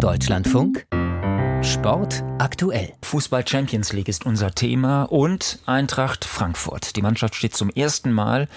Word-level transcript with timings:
Deutschlandfunk 0.00 0.86
Sport 1.62 2.24
aktuell. 2.38 2.94
Fußball 3.02 3.46
Champions 3.46 3.92
League 3.92 4.08
ist 4.08 4.24
unser 4.24 4.54
Thema 4.54 5.02
und 5.02 5.58
Eintracht 5.66 6.24
Frankfurt. 6.24 6.96
Die 6.96 7.02
Mannschaft 7.02 7.34
steht 7.34 7.54
zum 7.54 7.68
ersten 7.68 8.10
Mal 8.10 8.48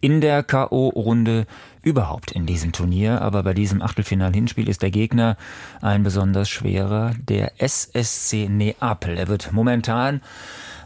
in 0.00 0.22
der 0.22 0.42
KO-Runde 0.42 1.46
überhaupt 1.82 2.32
in 2.32 2.46
diesem 2.46 2.72
Turnier. 2.72 3.20
Aber 3.20 3.42
bei 3.42 3.52
diesem 3.52 3.82
Achtelfinal-Hinspiel 3.82 4.70
ist 4.70 4.80
der 4.80 4.90
Gegner 4.90 5.36
ein 5.82 6.02
besonders 6.02 6.48
schwerer, 6.48 7.12
der 7.18 7.60
SSC 7.60 8.48
Neapel. 8.48 9.18
Er 9.18 9.28
wird 9.28 9.52
momentan 9.52 10.22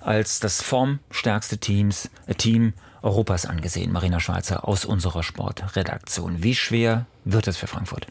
als 0.01 0.41
das 0.41 0.61
formstärkste 0.61 1.59
Teams, 1.59 2.11
äh, 2.27 2.35
Team 2.35 2.73
Europas 3.03 3.47
angesehen. 3.47 3.93
Marina 3.93 4.19
Schweizer 4.19 4.67
aus 4.67 4.85
unserer 4.85 5.23
Sportredaktion. 5.23 6.43
Wie 6.43 6.57
schwer 6.57 7.07
wird 7.25 7.47
es 7.47 7.57
für 7.57 7.69
Frankfurt? 7.69 8.09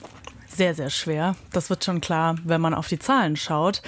Sehr, 0.59 0.75
sehr 0.75 0.89
schwer. 0.89 1.37
Das 1.53 1.69
wird 1.69 1.85
schon 1.85 2.01
klar, 2.01 2.35
wenn 2.43 2.59
man 2.59 2.73
auf 2.73 2.89
die 2.89 2.99
Zahlen 2.99 3.37
schaut. 3.37 3.81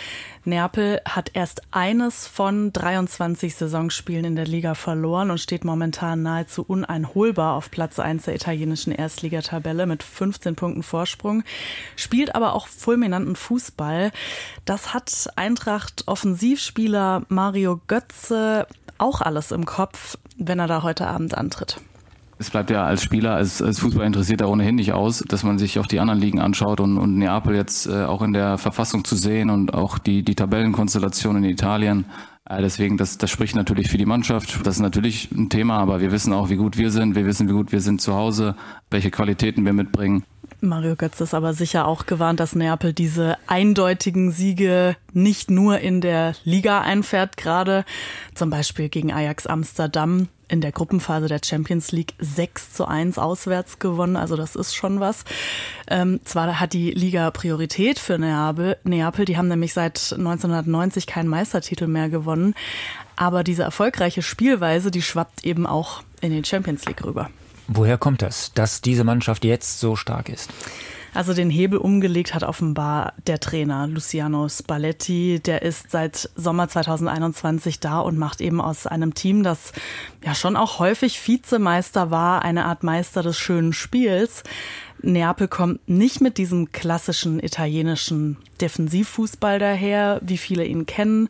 Neapel 0.46 1.02
hat 1.04 1.32
erst 1.34 1.64
eines 1.72 2.28
von 2.28 2.72
23 2.72 3.54
Saisonspielen 3.54 4.24
in 4.24 4.36
der 4.38 4.48
Liga 4.48 4.74
verloren 4.74 5.32
und 5.32 5.42
steht 5.42 5.66
momentan 5.66 6.24
nahezu 6.24 6.64
uneinholbar 6.66 7.56
auf 7.56 7.72
Platz 7.72 8.00
1 8.00 8.24
der 8.24 8.36
italienischen 8.36 8.94
Erstligatabelle 8.94 9.86
mit 9.86 10.02
15 10.02 10.56
Punkten 10.56 10.82
Vorsprung, 10.82 11.44
spielt 11.98 12.36
aber 12.36 12.54
auch 12.54 12.70
fulminanten 12.70 13.36
Fußball. 13.36 14.14
Das 14.64 14.94
hat 14.94 15.28
Eintracht 15.36 16.08
Offensivspieler 16.08 17.24
Mario 17.28 17.82
Götze 17.88 18.66
auch 18.98 19.20
alles 19.20 19.52
im 19.52 19.66
Kopf, 19.66 20.18
wenn 20.38 20.60
er 20.60 20.68
da 20.68 20.84
heute 20.84 21.08
Abend 21.08 21.38
antritt 21.38 21.82
es 22.42 22.50
bleibt 22.50 22.72
ja 22.72 22.84
als 22.84 23.04
Spieler, 23.04 23.36
als, 23.36 23.62
als 23.62 23.80
Fußballinteressierter 23.80 24.50
ohnehin 24.50 24.76
nicht 24.76 24.94
aus, 24.94 25.24
dass 25.28 25.44
man 25.44 25.60
sich 25.60 25.78
auch 25.78 25.86
die 25.86 26.00
anderen 26.00 26.20
Ligen 26.20 26.40
anschaut 26.40 26.80
und, 26.80 26.98
und 26.98 27.18
Neapel 27.18 27.56
jetzt 27.56 27.88
äh, 27.88 28.04
auch 28.04 28.24
in 28.24 28.34
der 28.34 28.58
Verfassung 28.58 29.06
zu 29.06 29.16
sehen 29.16 29.50
und 29.50 29.74
auch 29.74 30.00
die, 30.00 30.24
die 30.24 30.36
Tabellenkonstellation 30.36 31.38
in 31.38 31.44
Italien. 31.44 32.06
Äh, 32.50 32.62
deswegen, 32.62 32.98
das, 32.98 33.20
das 33.20 33.30
spricht 33.30 33.56
natürlich 33.56 33.90
für 33.90 34.00
die 34.00 34.08
Mannschaft. 34.08 34.66
Das 34.66 34.76
ist 34.76 34.82
natürlich 34.82 35.32
ein 35.32 35.50
Thema, 35.50 35.78
aber 35.78 36.02
wir 36.02 36.12
wissen 36.12 36.34
auch, 36.34 36.50
wie 36.50 36.56
gut 36.56 36.78
wir 36.78 36.90
sind. 36.90 37.16
Wir 37.16 37.26
wissen, 37.26 37.48
wie 37.48 37.54
gut 37.54 37.72
wir 37.72 37.80
sind 37.80 38.02
zu 38.02 38.16
Hause, 38.16 38.56
welche 38.90 39.12
Qualitäten 39.12 39.64
wir 39.64 39.74
mitbringen. 39.74 40.24
Mario 40.60 40.96
Götz 40.96 41.22
ist 41.22 41.34
aber 41.34 41.54
sicher 41.54 41.88
auch 41.88 42.08
gewarnt, 42.08 42.40
dass 42.40 42.56
Neapel 42.56 42.94
diese 42.94 43.38
eindeutigen 43.48 44.32
Siege 44.32 44.96
nicht 45.14 45.50
nur 45.50 45.80
in 45.80 46.02
der 46.02 46.34
Liga 46.44 46.82
einfährt, 46.82 47.38
gerade 47.38 47.86
zum 48.36 48.50
Beispiel 48.50 48.90
gegen 48.90 49.12
Ajax 49.12 49.48
Amsterdam 49.48 50.28
in 50.52 50.60
der 50.60 50.74
Gruppenphase 50.74 51.28
der 51.28 51.40
Champions 51.44 51.94
League 51.94 52.14
6 52.20 52.74
zu 52.74 52.86
1 52.86 53.18
auswärts 53.18 53.80
gewonnen. 53.80 54.18
Also 54.18 54.36
das 54.36 54.56
ist 54.56 54.76
schon 54.76 55.00
was. 55.00 55.24
Ähm, 55.88 56.20
zwar 56.26 56.60
hat 56.60 56.74
die 56.74 56.92
Liga 56.92 57.32
Priorität 57.32 58.00
für 58.00 58.20
Neapel. 58.20 58.78
Neapel, 58.84 59.24
die 59.24 59.38
haben 59.38 59.48
nämlich 59.48 59.74
seit 59.74 60.14
1990 60.16 61.08
keinen 61.08 61.30
Meistertitel 61.30 61.88
mehr 61.88 62.10
gewonnen. 62.10 62.54
Aber 63.16 63.44
diese 63.44 63.64
erfolgreiche 63.64 64.22
Spielweise, 64.22 64.92
die 64.92 65.02
schwappt 65.02 65.46
eben 65.46 65.66
auch 65.66 66.04
in 66.20 66.32
den 66.32 66.44
Champions 66.44 66.86
League 66.86 67.04
rüber. 67.04 67.30
Woher 67.68 67.98
kommt 67.98 68.22
das, 68.22 68.52
dass 68.54 68.82
diese 68.82 69.06
Mannschaft 69.06 69.46
jetzt 69.46 69.80
so 69.80 69.96
stark 69.96 70.28
ist? 70.28 70.50
Also 71.14 71.34
den 71.34 71.50
Hebel 71.50 71.78
umgelegt 71.78 72.34
hat 72.34 72.44
offenbar 72.44 73.14
der 73.28 73.40
Trainer 73.42 73.86
Luciano 73.88 74.48
Spalletti. 74.48 75.42
Der 75.46 75.62
ist 75.62 75.92
seit 75.92 76.30
Sommer 76.36 76.70
2021 76.70 77.82
da 77.82 78.00
und 78.00 78.18
macht 78.18 78.40
eben 78.40 78.62
aus 78.62 78.88
einem 78.88 79.14
Team, 79.14 79.44
das 79.44 79.74
ja 80.24 80.34
schon 80.34 80.56
auch 80.56 80.80
häufig 80.80 81.28
Vizemeister 81.28 82.12
war, 82.12 82.44
eine 82.44 82.66
Art 82.66 82.84
Meister 82.84 83.24
des 83.24 83.38
schönen 83.38 83.74
Spiels. 83.74 84.44
Neapel 85.02 85.50
kommt 85.50 85.88
nicht 85.90 86.22
mit 86.22 86.38
diesem 86.38 86.72
klassischen 86.72 87.42
italienischen 87.42 88.38
Defensivfußball 88.62 89.60
daher, 89.60 90.22
wie 90.24 90.38
viele 90.38 90.64
ihn 90.66 90.86
kennen, 90.86 91.28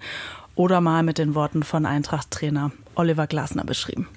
oder 0.54 0.82
mal 0.82 1.02
mit 1.02 1.18
den 1.18 1.34
Worten 1.34 1.64
von 1.64 1.86
Eintracht-Trainer 1.88 2.72
Oliver 2.94 3.26
Glasner 3.26 3.64
beschrieben. 3.64 4.10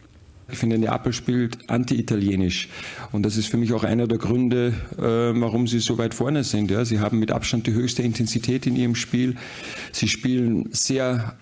Ich 0.51 0.59
finde, 0.59 0.79
Neapel 0.79 1.13
spielt 1.13 1.71
anti-italienisch. 1.71 2.69
Und 3.13 3.25
das 3.25 3.37
ist 3.37 3.49
für 3.49 3.57
mich 3.57 3.73
auch 3.73 3.85
einer 3.85 4.07
der 4.07 4.19
Gründe, 4.19 4.75
äh, 4.99 5.41
warum 5.41 5.67
sie 5.67 5.79
so 5.79 5.97
weit 5.99 6.15
vorne 6.15 6.45
sind. 6.45 6.73
Sie 6.85 7.01
haben 7.01 7.19
mit 7.19 7.31
Abstand 7.31 7.67
die 7.67 7.73
höchste 7.73 8.03
Intensität 8.03 8.67
in 8.67 8.77
ihrem 8.77 8.95
Spiel. 8.95 9.37
Sie 9.93 10.09
spielen 10.09 10.69
sehr 10.73 11.35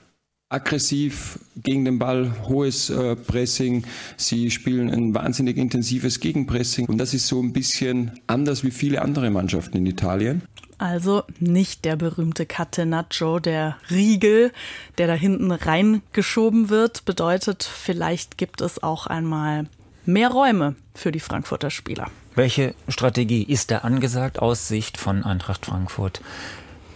aggressiv 0.52 1.38
gegen 1.56 1.84
den 1.84 1.98
Ball, 1.98 2.32
hohes 2.48 2.90
äh, 2.90 3.16
Pressing. 3.16 3.84
Sie 4.16 4.50
spielen 4.50 4.90
ein 4.90 5.14
wahnsinnig 5.14 5.56
intensives 5.56 6.20
Gegenpressing. 6.20 6.86
Und 6.86 6.98
das 6.98 7.14
ist 7.14 7.26
so 7.26 7.40
ein 7.42 7.52
bisschen 7.52 8.12
anders 8.26 8.64
wie 8.64 8.70
viele 8.70 9.02
andere 9.02 9.30
Mannschaften 9.30 9.78
in 9.78 9.86
Italien. 9.86 10.42
Also 10.78 11.22
nicht 11.38 11.84
der 11.84 11.94
berühmte 11.94 12.44
Catenaccio, 12.44 13.38
der 13.38 13.76
Riegel, 13.88 14.52
der 14.98 15.06
da 15.06 15.14
hinten 15.14 15.52
reingeschoben 15.52 16.70
wird, 16.70 17.04
bedeutet, 17.04 17.62
vielleicht 17.62 18.36
gibt 18.36 18.60
es 18.60 18.82
auch 18.82 19.06
einmal 19.06 19.66
mehr 20.06 20.30
Räume 20.30 20.74
für 20.94 21.12
die 21.12 21.20
Frankfurter 21.20 21.70
Spieler. 21.70 22.10
Welche 22.34 22.74
Strategie 22.88 23.44
ist 23.44 23.70
da 23.70 23.78
angesagt 23.78 24.40
aus 24.40 24.66
Sicht 24.66 24.98
von 24.98 25.22
Eintracht 25.22 25.66
Frankfurt, 25.66 26.20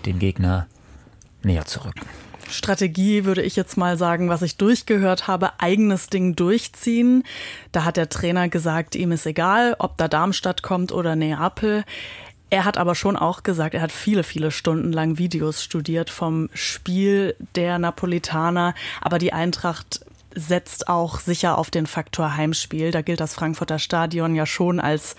den 0.05 0.19
Gegner 0.19 0.67
näher 1.45 1.67
zu 1.67 1.85
rücken? 1.85 2.07
Strategie 2.49 3.25
würde 3.25 3.43
ich 3.43 3.57
jetzt 3.57 3.77
mal 3.77 3.97
sagen, 3.97 4.29
was 4.29 4.43
ich 4.43 4.57
durchgehört 4.57 5.27
habe, 5.27 5.51
eigenes 5.59 6.09
Ding 6.09 6.37
durchziehen. 6.37 7.25
Da 7.73 7.85
hat 7.85 7.97
der 7.97 8.09
Trainer 8.09 8.49
gesagt, 8.49 8.95
ihm 8.95 9.13
ist 9.13 9.27
egal, 9.27 9.77
ob 9.79 9.97
da 9.97 10.09
Darmstadt 10.09 10.63
kommt 10.63 10.93
oder 10.93 11.17
Neapel. 11.17 11.85
Er 12.49 12.65
hat 12.65 12.79
aber 12.79 12.95
schon 12.95 13.17
auch 13.17 13.43
gesagt, 13.43 13.75
er 13.75 13.83
hat 13.83 13.91
viele, 13.91 14.23
viele 14.23 14.53
Stunden 14.53 14.93
lang 14.93 15.19
Videos 15.19 15.63
studiert 15.63 16.11
vom 16.11 16.49
Spiel 16.55 17.35
der 17.57 17.79
Napolitaner. 17.79 18.75
Aber 19.01 19.19
die 19.19 19.33
Eintracht 19.33 20.01
setzt 20.37 20.89
auch 20.89 21.19
sicher 21.19 21.59
auf 21.59 21.71
den 21.71 21.87
Faktor 21.87 22.37
Heimspiel. 22.37 22.91
Da 22.93 23.03
gilt 23.03 23.21
das 23.21 23.35
Frankfurter 23.35 23.79
Stadion 23.79 24.35
ja 24.35 24.47
schon 24.47 24.79
als 24.79 25.17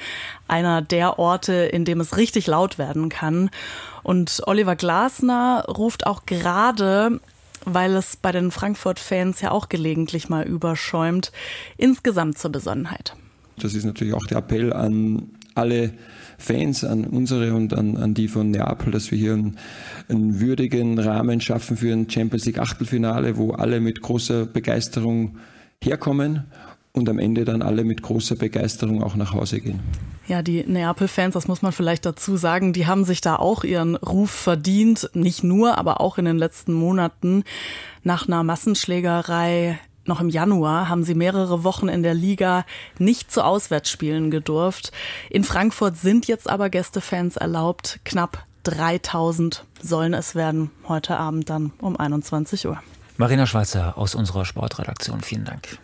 einer 0.48 0.82
der 0.82 1.20
Orte, 1.20 1.54
in 1.54 1.84
dem 1.84 2.00
es 2.00 2.16
richtig 2.16 2.48
laut 2.48 2.78
werden 2.78 3.10
kann. 3.10 3.50
Und 4.04 4.42
Oliver 4.46 4.76
Glasner 4.76 5.66
ruft 5.68 6.06
auch 6.06 6.26
gerade 6.26 7.20
weil 7.70 7.96
es 7.96 8.16
bei 8.16 8.32
den 8.32 8.52
Frankfurt-Fans 8.52 9.42
ja 9.42 9.52
auch 9.52 9.68
gelegentlich 9.68 10.30
mal 10.30 10.48
überschäumt, 10.48 11.34
insgesamt 11.76 12.38
zur 12.38 12.50
Besonnenheit. 12.50 13.14
Das 13.60 13.74
ist 13.74 13.84
natürlich 13.84 14.14
auch 14.14 14.26
der 14.26 14.38
Appell 14.38 14.72
an 14.72 15.32
alle 15.58 15.92
Fans, 16.38 16.84
an 16.84 17.06
unsere 17.06 17.54
und 17.54 17.74
an, 17.74 17.98
an 17.98 18.14
die 18.14 18.28
von 18.28 18.52
Neapel, 18.52 18.92
dass 18.92 19.10
wir 19.10 19.18
hier 19.18 19.34
einen, 19.34 19.58
einen 20.08 20.40
würdigen 20.40 21.00
Rahmen 21.00 21.42
schaffen 21.42 21.78
für 21.78 21.92
ein 21.92 22.10
Champions 22.10 22.46
League 22.46 22.60
Achtelfinale, 22.60 23.38
wo 23.38 23.52
alle 23.52 23.80
mit 23.80 24.02
großer 24.02 24.46
Begeisterung 24.46 25.38
herkommen 25.84 26.44
und 26.92 27.10
am 27.10 27.20
Ende 27.20 27.46
dann 27.46 27.62
alle 27.62 27.84
mit 27.84 28.02
großer 28.02 28.36
Begeisterung 28.36 29.04
auch 29.04 29.16
nach 29.16 29.34
Hause 29.34 29.60
gehen. 29.60 29.80
Ja, 30.28 30.42
die 30.42 30.64
Neapel-Fans, 30.64 31.34
das 31.34 31.48
muss 31.48 31.62
man 31.62 31.72
vielleicht 31.72 32.06
dazu 32.06 32.38
sagen, 32.38 32.74
die 32.74 32.86
haben 32.86 33.06
sich 33.06 33.22
da 33.22 33.38
auch 33.38 33.64
ihren 33.64 33.96
Ruf 33.96 34.30
verdient. 34.30 35.10
Nicht 35.14 35.44
nur, 35.44 35.78
aber 35.78 36.02
auch 36.02 36.18
in 36.18 36.26
den 36.26 36.38
letzten 36.38 36.74
Monaten. 36.74 37.44
Nach 38.04 38.28
einer 38.28 38.44
Massenschlägerei 38.44 39.80
noch 40.08 40.22
im 40.22 40.30
Januar 40.30 40.90
haben 40.90 41.04
sie 41.04 41.16
mehrere 41.16 41.64
Wochen 41.64 41.88
in 41.88 42.04
der 42.04 42.14
Liga 42.14 42.66
nicht 43.00 43.32
zu 43.32 43.44
Auswärtsspielen 43.44 44.32
gedurft. 44.32 44.92
In 45.30 45.44
Frankfurt 45.44 45.98
sind 45.98 46.28
jetzt 46.28 46.50
aber 46.50 46.70
Gästefans 46.70 47.38
erlaubt. 47.38 48.00
Knapp 48.06 48.46
3000 48.64 49.64
sollen 49.82 50.14
es 50.14 50.36
werden 50.36 50.72
heute 50.88 51.18
Abend 51.18 51.50
dann 51.50 51.72
um 51.80 51.98
21 51.98 52.68
Uhr. 52.68 52.82
Marina 53.18 53.46
Schweizer 53.46 53.98
aus 53.98 54.14
unserer 54.14 54.46
Sportredaktion. 54.46 55.22
Vielen 55.22 55.46
Dank. 55.46 55.80